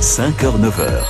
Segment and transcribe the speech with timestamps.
[0.00, 1.04] 5h-9h.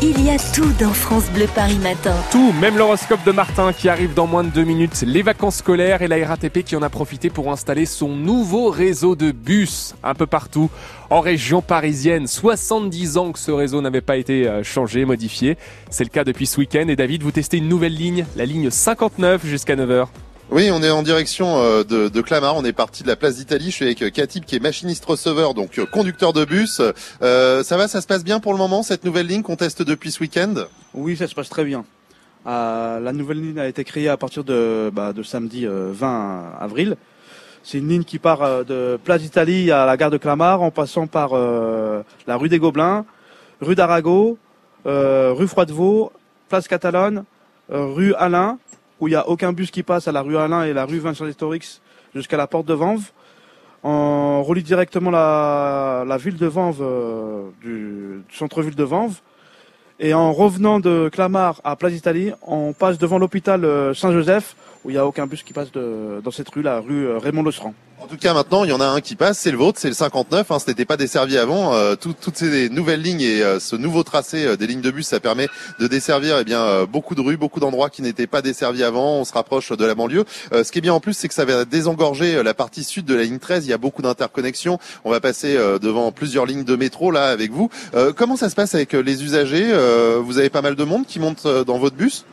[0.00, 2.16] Il y a tout dans France Bleu Paris Matin.
[2.30, 6.00] Tout, même l'horoscope de Martin qui arrive dans moins de deux minutes, les vacances scolaires
[6.00, 10.14] et la RATP qui en a profité pour installer son nouveau réseau de bus un
[10.14, 10.70] peu partout
[11.10, 12.26] en région parisienne.
[12.26, 15.58] 70 ans que ce réseau n'avait pas été euh, changé, modifié.
[15.90, 16.88] C'est le cas depuis ce week-end.
[16.88, 20.06] Et David, vous testez une nouvelle ligne, la ligne 59 jusqu'à 9h.
[20.54, 22.54] Oui, on est en direction euh, de, Clamart.
[22.56, 23.70] On est parti de la place d'Italie.
[23.70, 26.82] Je suis avec euh, Katib qui est machiniste receveur, donc euh, conducteur de bus.
[27.22, 30.12] Ça va, ça se passe bien pour le moment cette nouvelle ligne qu'on teste depuis
[30.12, 30.52] ce week-end?
[30.92, 31.86] Oui, ça se passe très bien.
[32.44, 36.96] La nouvelle ligne a été créée à partir de, bah, samedi euh, 20 avril.
[37.64, 41.06] C'est une ligne qui part de Place d'Italie à la gare de Clamart en passant
[41.06, 43.06] par la rue des Gobelins,
[43.62, 44.36] rue d'Arago,
[44.84, 46.12] rue Froidevaux,
[46.50, 47.22] Place Catalogne,
[47.70, 48.58] euh, rue Alain,
[49.02, 51.00] où il n'y a aucun bus qui passe à la rue Alain et la rue
[51.00, 51.80] Vincent Historix
[52.14, 53.10] jusqu'à la porte de Vanves.
[53.82, 59.20] On relie directement la, ville de Vanves, euh, du, du centre-ville de Vanves.
[59.98, 64.54] Et en revenant de Clamart à Place d'Italie, on passe devant l'hôpital euh, Saint-Joseph,
[64.84, 67.42] où il n'y a aucun bus qui passe dans cette rue, la rue euh, Raymond
[67.44, 67.74] Lestrand.
[68.00, 69.86] En tout cas, maintenant, il y en a un qui passe, c'est le vôtre, c'est
[69.86, 70.50] le 59.
[70.50, 71.72] Hein, ce n'était pas desservi avant.
[71.72, 74.90] Euh, tout- toutes ces nouvelles lignes et euh, ce nouveau tracé euh, des lignes de
[74.90, 75.46] bus, ça permet
[75.78, 79.18] de desservir eh bien euh, beaucoup de rues, beaucoup d'endroits qui n'étaient pas desservis avant.
[79.18, 80.24] On se rapproche de la banlieue.
[80.52, 83.14] Ce qui est bien en plus, c'est que ça va désengorger la partie sud de
[83.14, 83.66] la ligne 13.
[83.66, 84.80] Il y a beaucoup d'interconnexions.
[85.04, 87.70] On va passer devant plusieurs lignes de métro là avec vous.
[88.16, 89.70] Comment ça se passe avec les usagers?
[90.20, 92.24] Vous avez pas mal de monde qui monte dans votre bus?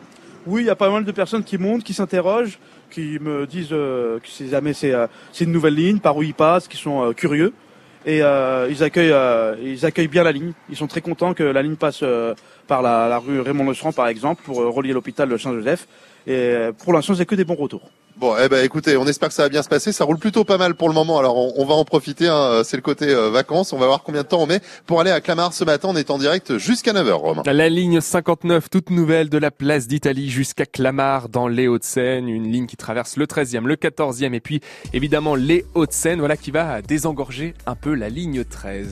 [0.46, 2.60] Oui, il y a pas mal de personnes qui montent, qui s'interrogent,
[2.90, 6.24] qui me disent euh, que si jamais c'est euh, c'est une nouvelle ligne, par où
[6.24, 7.54] ils passent, qui sont euh, curieux.
[8.06, 9.14] Et euh, ils, accueillent,
[9.62, 10.54] ils accueillent bien la ligne.
[10.70, 12.02] Ils sont très contents que la ligne passe
[12.66, 15.86] par la, rue Raymond Lestrand, par exemple, pour relier l'hôpital Saint-Joseph.
[16.26, 17.92] Et pour l'instant, c'est que des bons retours.
[18.20, 19.94] Bon, eh ben écoutez, on espère que ça va bien se passer.
[19.94, 21.20] Ça roule plutôt pas mal pour le moment.
[21.20, 22.28] Alors on, va en profiter.
[22.28, 22.64] hein.
[22.66, 23.72] C'est le côté euh, vacances.
[23.72, 25.88] On va voir combien de temps on met pour aller à Clamart ce matin.
[25.90, 27.44] On est en direct jusqu'à 9h, Romain.
[27.46, 32.52] La ligne 59, toute nouvelle de la place d'Italie jusqu'à Clamart dans les Hauts-de-Seine, une
[32.52, 34.60] ligne qui traverse le 13e, le 14e et puis
[34.92, 38.88] évidemment les Hauts-de-Seine, voilà qui va désengorger un peu la ligne 13.